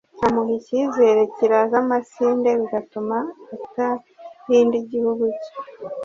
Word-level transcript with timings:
amuha 0.25 0.53
icyizere 0.59 1.21
kiraza 1.35 1.75
amasinde 1.83 2.49
bigatuma 2.59 3.17
atarinda 3.55 4.75
igihugu 4.83 5.23
cye 5.41 5.51